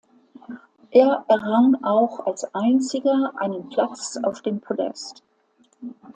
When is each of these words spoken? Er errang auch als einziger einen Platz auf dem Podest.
Er 0.89 1.25
errang 1.27 1.75
auch 1.83 2.25
als 2.25 2.55
einziger 2.55 3.33
einen 3.39 3.69
Platz 3.69 4.17
auf 4.23 4.41
dem 4.41 4.59
Podest. 4.59 5.21